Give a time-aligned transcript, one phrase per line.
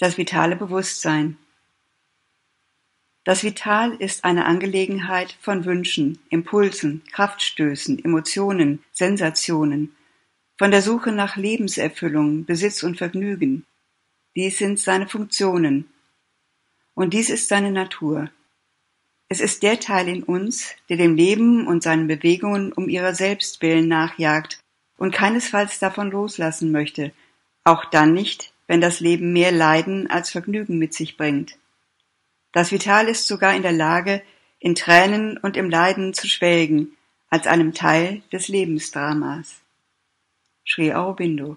[0.00, 1.36] Das vitale Bewusstsein.
[3.24, 9.94] Das Vital ist eine Angelegenheit von Wünschen, Impulsen, Kraftstößen, Emotionen, Sensationen,
[10.56, 13.66] von der Suche nach Lebenserfüllung, Besitz und Vergnügen.
[14.34, 15.92] Dies sind seine Funktionen.
[16.94, 18.30] Und dies ist seine Natur.
[19.28, 23.60] Es ist der Teil in uns, der dem Leben und seinen Bewegungen um ihrer selbst
[23.60, 24.60] willen nachjagt
[24.96, 27.12] und keinesfalls davon loslassen möchte,
[27.64, 31.58] auch dann nicht, wenn das Leben mehr Leiden als Vergnügen mit sich bringt.
[32.52, 34.22] Das Vital ist sogar in der Lage,
[34.60, 36.96] in Tränen und im Leiden zu schwelgen,
[37.30, 39.56] als einem Teil des Lebensdramas.
[40.64, 41.56] Sri Aurobindo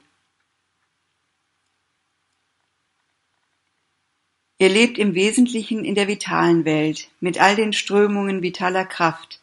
[4.58, 9.40] Ihr lebt im Wesentlichen in der vitalen Welt, mit all den Strömungen vitaler Kraft,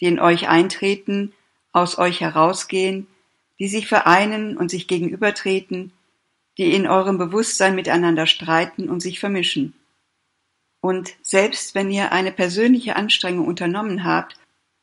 [0.00, 1.32] die in euch eintreten,
[1.70, 3.06] aus euch herausgehen,
[3.60, 5.92] die sich vereinen und sich gegenübertreten,
[6.58, 9.74] die in eurem Bewusstsein miteinander streiten und sich vermischen.
[10.80, 14.36] Und selbst wenn ihr eine persönliche Anstrengung unternommen habt,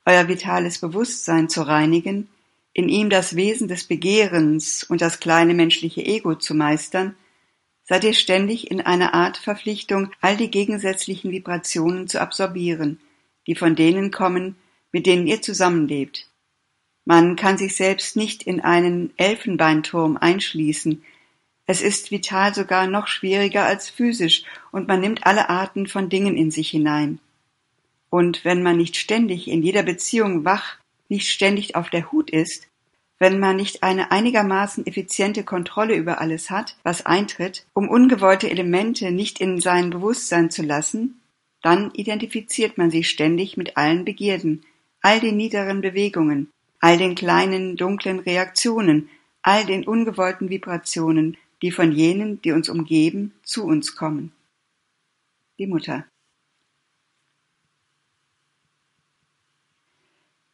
[0.05, 2.29] euer vitales Bewusstsein zu reinigen,
[2.73, 7.15] in ihm das Wesen des Begehrens und das kleine menschliche Ego zu meistern,
[7.83, 12.99] seid ihr ständig in einer Art Verpflichtung, all die gegensätzlichen Vibrationen zu absorbieren,
[13.47, 14.55] die von denen kommen,
[14.91, 16.27] mit denen ihr zusammenlebt.
[17.03, 21.03] Man kann sich selbst nicht in einen Elfenbeinturm einschließen,
[21.69, 26.35] es ist vital sogar noch schwieriger als physisch, und man nimmt alle Arten von Dingen
[26.35, 27.19] in sich hinein.
[28.09, 30.77] Und wenn man nicht ständig in jeder Beziehung wach,
[31.09, 32.65] nicht ständig auf der Hut ist,
[33.19, 39.11] wenn man nicht eine einigermaßen effiziente Kontrolle über alles hat, was eintritt, um ungewollte Elemente
[39.11, 41.21] nicht in sein Bewusstsein zu lassen,
[41.61, 44.63] dann identifiziert man sich ständig mit allen Begierden,
[45.01, 49.07] all den niederen Bewegungen, all den kleinen dunklen Reaktionen,
[49.43, 54.31] all den ungewollten Vibrationen, die von jenen, die uns umgeben, zu uns kommen.
[55.57, 56.05] Die Mutter.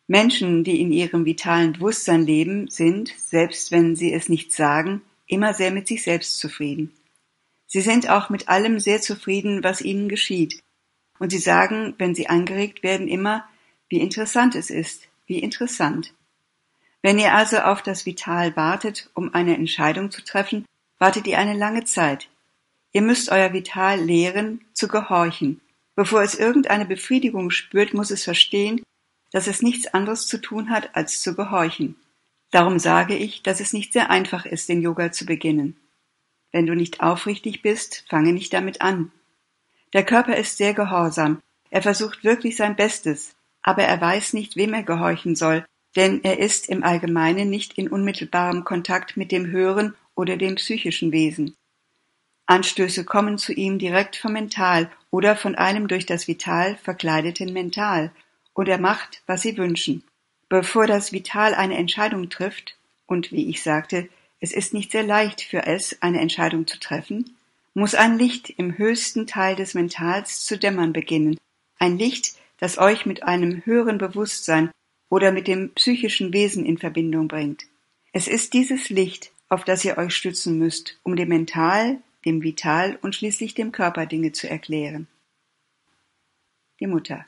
[0.08, 5.54] Menschen, die in ihrem vitalen Bewusstsein leben, sind, selbst wenn sie es nicht sagen, immer
[5.54, 6.92] sehr mit sich selbst zufrieden.
[7.66, 10.62] Sie sind auch mit allem sehr zufrieden, was ihnen geschieht.
[11.18, 13.48] Und sie sagen, wenn sie angeregt werden, immer,
[13.90, 16.14] wie interessant es ist, wie interessant.
[17.02, 20.66] Wenn ihr also auf das Vital wartet, um eine Entscheidung zu treffen,
[21.00, 22.30] wartet ihr eine lange Zeit.
[22.92, 25.62] Ihr müsst euer Vital lehren, zu gehorchen.
[25.96, 28.82] Bevor es irgendeine Befriedigung spürt, muss es verstehen,
[29.32, 31.96] dass es nichts anderes zu tun hat, als zu gehorchen.
[32.52, 35.76] Darum sage ich, dass es nicht sehr einfach ist, den Yoga zu beginnen.
[36.52, 39.12] Wenn du nicht aufrichtig bist, fange nicht damit an.
[39.94, 44.74] Der Körper ist sehr gehorsam, er versucht wirklich sein Bestes, aber er weiß nicht, wem
[44.74, 49.96] er gehorchen soll, denn er ist im Allgemeinen nicht in unmittelbarem Kontakt mit dem Hören
[50.16, 51.56] oder dem psychischen Wesen.
[52.48, 58.12] Anstöße kommen zu ihm direkt vom Mental oder von einem durch das Vital verkleideten Mental,
[58.54, 60.04] und er macht, was sie wünschen.
[60.48, 62.78] Bevor das Vital eine Entscheidung trifft,
[63.08, 64.10] und wie ich sagte,
[64.40, 67.36] es ist nicht sehr leicht für es, eine Entscheidung zu treffen,
[67.74, 71.38] muss ein Licht im höchsten Teil des Mentals zu dämmern beginnen,
[71.78, 74.72] ein Licht, das euch mit einem höheren Bewusstsein
[75.10, 77.64] oder mit dem psychischen Wesen in Verbindung bringt.
[78.14, 83.00] Es ist dieses Licht, auf das ihr euch stützen müsst, um dem Mental, dem Vital
[83.02, 85.08] und schließlich dem Körper Dinge zu erklären.
[86.82, 87.26] Die Mutter.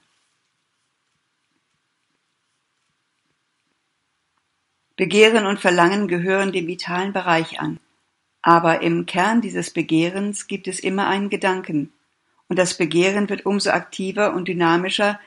[4.98, 7.80] Begehren und Verlangen gehören dem vitalen Bereich an.
[8.42, 11.94] Aber im Kern dieses Begehrens gibt es immer einen Gedanken.
[12.50, 15.18] Und das Begehren wird umso aktiver und dynamischer,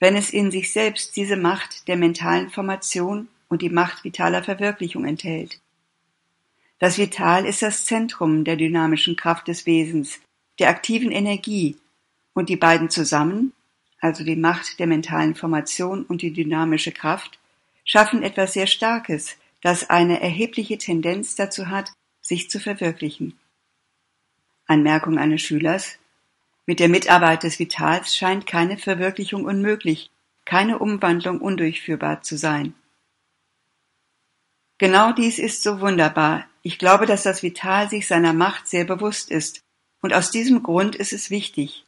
[0.00, 5.04] wenn es in sich selbst diese Macht der mentalen Formation und die Macht vitaler Verwirklichung
[5.04, 5.60] enthält.
[6.78, 10.20] Das Vital ist das Zentrum der dynamischen Kraft des Wesens,
[10.58, 11.76] der aktiven Energie,
[12.34, 13.52] und die beiden zusammen,
[14.00, 17.40] also die Macht der mentalen Formation und die dynamische Kraft,
[17.84, 21.90] schaffen etwas sehr Starkes, das eine erhebliche Tendenz dazu hat,
[22.20, 23.36] sich zu verwirklichen.
[24.66, 25.98] Anmerkung eines Schülers
[26.66, 30.10] Mit der Mitarbeit des Vitals scheint keine Verwirklichung unmöglich,
[30.44, 32.74] keine Umwandlung undurchführbar zu sein.
[34.76, 39.30] Genau dies ist so wunderbar, ich glaube, dass das Vital sich seiner Macht sehr bewusst
[39.30, 39.62] ist,
[40.00, 41.84] und aus diesem Grund ist es wichtig.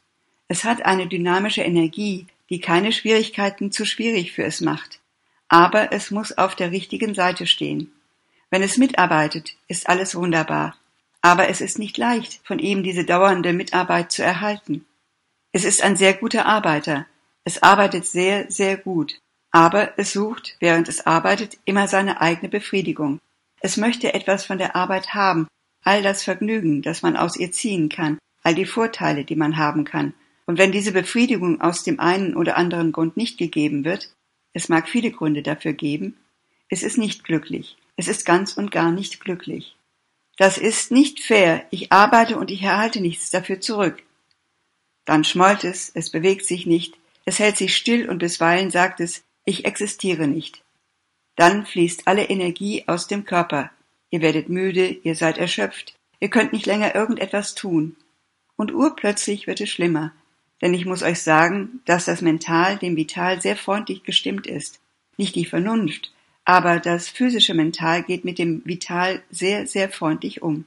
[0.47, 4.99] Es hat eine dynamische Energie, die keine Schwierigkeiten zu schwierig für es macht.
[5.47, 7.91] Aber es muss auf der richtigen Seite stehen.
[8.49, 10.75] Wenn es mitarbeitet, ist alles wunderbar.
[11.21, 14.85] Aber es ist nicht leicht, von ihm diese dauernde Mitarbeit zu erhalten.
[15.53, 17.05] Es ist ein sehr guter Arbeiter.
[17.45, 19.19] Es arbeitet sehr, sehr gut.
[19.51, 23.19] Aber es sucht, während es arbeitet, immer seine eigene Befriedigung.
[23.61, 25.47] Es möchte etwas von der Arbeit haben,
[25.83, 29.83] all das Vergnügen, das man aus ihr ziehen kann, all die Vorteile, die man haben
[29.83, 30.13] kann.
[30.45, 34.13] Und wenn diese Befriedigung aus dem einen oder anderen Grund nicht gegeben wird,
[34.53, 36.17] es mag viele Gründe dafür geben,
[36.69, 39.75] es ist nicht glücklich, es ist ganz und gar nicht glücklich.
[40.37, 44.01] Das ist nicht fair, ich arbeite und ich erhalte nichts dafür zurück.
[45.05, 49.23] Dann schmollt es, es bewegt sich nicht, es hält sich still und bisweilen sagt es,
[49.45, 50.63] ich existiere nicht.
[51.41, 53.71] Dann fließt alle Energie aus dem Körper.
[54.11, 57.95] Ihr werdet müde, ihr seid erschöpft, ihr könnt nicht länger irgendetwas tun.
[58.57, 60.11] Und urplötzlich wird es schlimmer,
[60.61, 64.81] denn ich muss euch sagen, dass das Mental dem Vital sehr freundlich gestimmt ist.
[65.17, 66.13] Nicht die Vernunft,
[66.45, 70.65] aber das physische Mental geht mit dem Vital sehr, sehr freundlich um.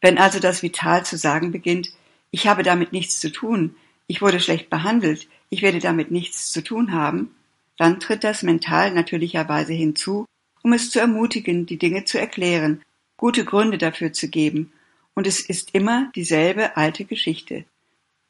[0.00, 1.90] Wenn also das Vital zu sagen beginnt,
[2.30, 3.74] ich habe damit nichts zu tun,
[4.06, 7.34] ich wurde schlecht behandelt, ich werde damit nichts zu tun haben,
[7.76, 10.26] dann tritt das Mental natürlicherweise hinzu,
[10.62, 12.82] um es zu ermutigen, die Dinge zu erklären,
[13.16, 14.72] gute Gründe dafür zu geben,
[15.14, 17.64] und es ist immer dieselbe alte Geschichte.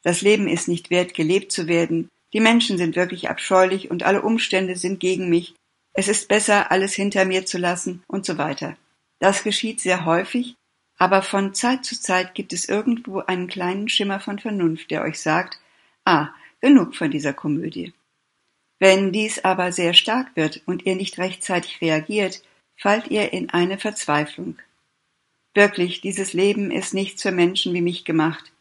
[0.03, 4.21] Das Leben ist nicht wert, gelebt zu werden, die Menschen sind wirklich abscheulich und alle
[4.21, 5.55] Umstände sind gegen mich,
[5.93, 8.77] es ist besser, alles hinter mir zu lassen und so weiter.
[9.19, 10.55] Das geschieht sehr häufig,
[10.97, 15.19] aber von Zeit zu Zeit gibt es irgendwo einen kleinen Schimmer von Vernunft, der euch
[15.19, 15.59] sagt,
[16.05, 16.29] ah,
[16.61, 17.93] genug von dieser Komödie.
[18.79, 22.43] Wenn dies aber sehr stark wird und ihr nicht rechtzeitig reagiert,
[22.75, 24.59] fallt ihr in eine Verzweiflung.
[25.53, 28.51] Wirklich, dieses Leben ist nicht für Menschen wie mich gemacht.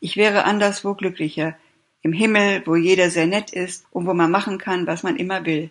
[0.00, 1.56] Ich wäre anderswo glücklicher,
[2.00, 5.44] im Himmel, wo jeder sehr nett ist und wo man machen kann, was man immer
[5.44, 5.70] will,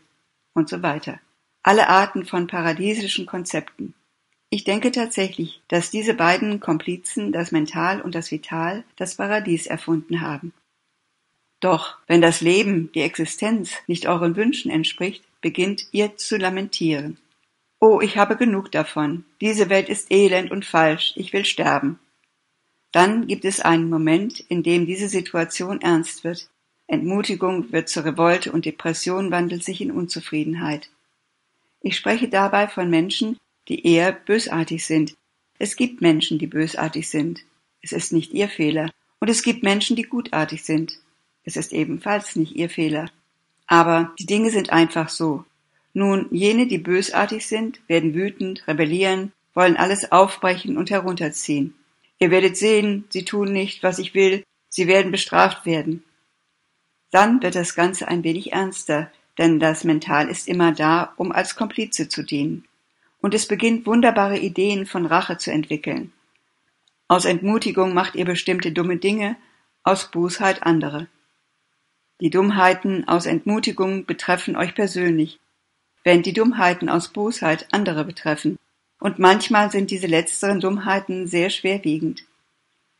[0.53, 1.19] und so weiter.
[1.63, 3.93] Alle Arten von paradiesischen Konzepten.
[4.49, 10.21] Ich denke tatsächlich, dass diese beiden Komplizen, das Mental und das Vital, das Paradies erfunden
[10.21, 10.53] haben.
[11.59, 17.17] Doch wenn das Leben, die Existenz nicht euren Wünschen entspricht, beginnt ihr zu lamentieren.
[17.79, 19.23] Oh, ich habe genug davon.
[19.41, 21.13] Diese Welt ist elend und falsch.
[21.15, 21.99] Ich will sterben.
[22.91, 26.49] Dann gibt es einen Moment, in dem diese Situation ernst wird.
[26.87, 30.89] Entmutigung wird zur Revolte und Depression wandelt sich in Unzufriedenheit.
[31.81, 33.37] Ich spreche dabei von Menschen,
[33.67, 35.15] die eher bösartig sind.
[35.59, 37.43] Es gibt Menschen, die bösartig sind.
[37.81, 38.89] Es ist nicht ihr Fehler.
[39.19, 40.99] Und es gibt Menschen, die gutartig sind.
[41.47, 43.09] Es ist ebenfalls nicht ihr Fehler.
[43.67, 45.45] Aber die Dinge sind einfach so.
[45.93, 51.73] Nun, jene, die bösartig sind, werden wütend, rebellieren, wollen alles aufbrechen und herunterziehen.
[52.19, 56.03] Ihr werdet sehen, sie tun nicht, was ich will, sie werden bestraft werden.
[57.11, 61.55] Dann wird das Ganze ein wenig ernster, denn das Mental ist immer da, um als
[61.55, 62.65] Komplize zu dienen.
[63.21, 66.11] Und es beginnt wunderbare Ideen von Rache zu entwickeln.
[67.07, 69.37] Aus Entmutigung macht ihr bestimmte dumme Dinge,
[69.83, 71.07] aus Bußheit andere.
[72.19, 75.39] Die Dummheiten aus Entmutigung betreffen euch persönlich,
[76.03, 78.57] während die Dummheiten aus Bosheit andere betreffen,
[78.99, 82.23] und manchmal sind diese letzteren Dummheiten sehr schwerwiegend.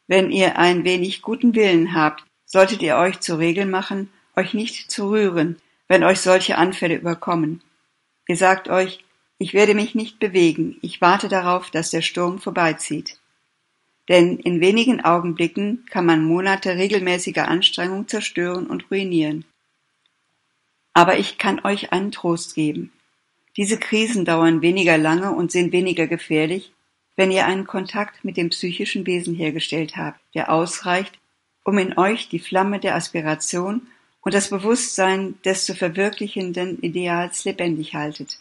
[0.06, 4.92] Wenn ihr ein wenig guten Willen habt, solltet ihr euch zur Regel machen, euch nicht
[4.92, 7.64] zu rühren, wenn euch solche Anfälle überkommen.
[8.28, 9.04] Ihr sagt euch,
[9.40, 13.18] ich werde mich nicht bewegen, ich warte darauf, dass der Sturm vorbeizieht
[14.10, 19.46] denn in wenigen Augenblicken kann man Monate regelmäßiger Anstrengung zerstören und ruinieren.
[20.94, 22.92] Aber ich kann euch einen Trost geben.
[23.58, 26.72] Diese Krisen dauern weniger lange und sind weniger gefährlich,
[27.16, 31.18] wenn ihr einen Kontakt mit dem psychischen Wesen hergestellt habt, der ausreicht,
[31.64, 33.88] um in euch die Flamme der Aspiration
[34.22, 38.38] und das Bewusstsein des zu verwirklichenden Ideals lebendig haltet.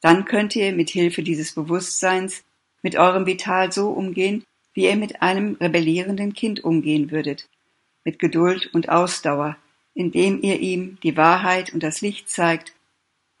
[0.00, 2.44] Dann könnt ihr mit Hilfe dieses Bewusstseins
[2.82, 4.44] mit eurem Vital so umgehen,
[4.76, 7.48] wie ihr mit einem rebellierenden Kind umgehen würdet,
[8.04, 9.56] mit Geduld und Ausdauer,
[9.94, 12.74] indem ihr ihm die Wahrheit und das Licht zeigt,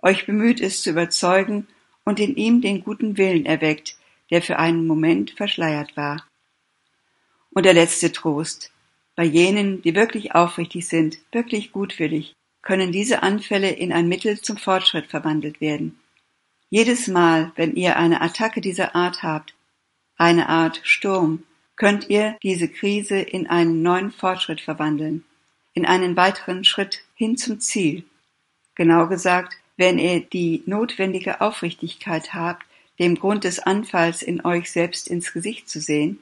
[0.00, 1.66] euch bemüht es zu überzeugen
[2.04, 3.98] und in ihm den guten Willen erweckt,
[4.30, 6.26] der für einen Moment verschleiert war.
[7.50, 8.72] Und der letzte Trost.
[9.14, 14.56] Bei jenen, die wirklich aufrichtig sind, wirklich gutwillig, können diese Anfälle in ein Mittel zum
[14.56, 15.98] Fortschritt verwandelt werden.
[16.70, 19.55] Jedes Mal, wenn ihr eine Attacke dieser Art habt,
[20.16, 21.42] eine Art Sturm,
[21.76, 25.24] könnt ihr diese Krise in einen neuen Fortschritt verwandeln,
[25.74, 28.04] in einen weiteren Schritt hin zum Ziel.
[28.74, 32.64] Genau gesagt, wenn ihr die notwendige Aufrichtigkeit habt,
[32.98, 36.18] dem Grund des Anfalls in euch selbst ins Gesicht zu sehen,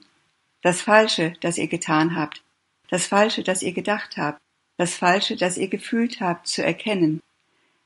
[0.62, 2.42] das Falsche, das ihr getan habt,
[2.88, 4.40] das Falsche, das ihr gedacht habt,
[4.76, 7.20] das Falsche, das ihr gefühlt habt, zu erkennen,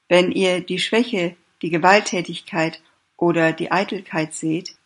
[0.08, 2.80] wenn ihr die Schwäche, die Gewalttätigkeit
[3.16, 4.77] oder die Eitelkeit seht,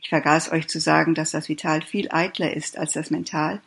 [0.00, 3.60] ich vergaß euch zu sagen, dass das Vital viel eitler ist als das Mental.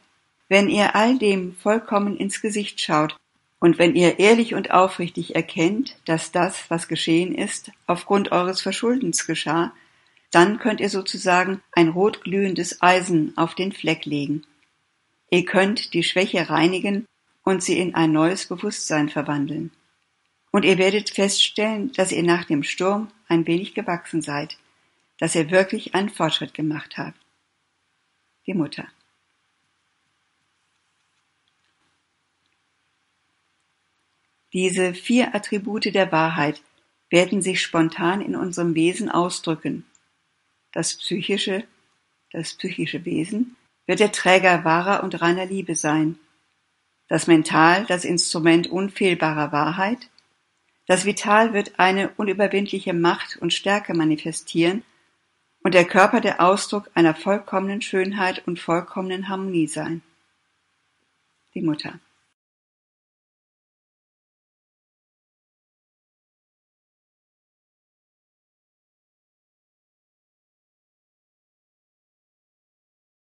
[0.50, 3.16] Wenn ihr all dem vollkommen ins Gesicht schaut
[3.60, 9.26] und wenn ihr ehrlich und aufrichtig erkennt, dass das, was geschehen ist, aufgrund eures Verschuldens
[9.26, 9.72] geschah,
[10.32, 14.42] Dann könnt ihr sozusagen ein rotglühendes Eisen auf den Fleck legen.
[15.30, 17.06] Ihr könnt die Schwäche reinigen
[17.44, 19.70] und sie in ein neues Bewusstsein verwandeln.
[20.52, 24.58] Und ihr werdet feststellen, dass ihr nach dem Sturm ein wenig gewachsen seid,
[25.24, 27.18] dass ihr wirklich einen Fortschritt gemacht habt.
[28.46, 28.86] Die Mutter.
[34.52, 36.62] Diese vier Attribute der Wahrheit
[37.10, 39.86] werden sich spontan in unserem Wesen ausdrücken.
[40.74, 41.64] Das psychische,
[42.34, 46.20] das psychische Wesen wird der Träger wahrer und reiner Liebe sein.
[47.08, 50.10] Das Mental das Instrument unfehlbarer Wahrheit.
[50.86, 54.84] Das Vital wird eine unüberwindliche Macht und Stärke manifestieren
[55.64, 60.02] und der Körper der Ausdruck einer vollkommenen Schönheit und vollkommenen Harmonie sein.
[61.54, 62.00] Die Mutter.